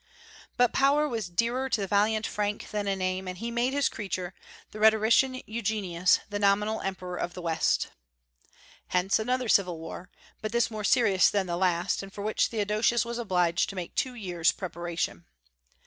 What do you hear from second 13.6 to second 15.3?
to make two years' preparation.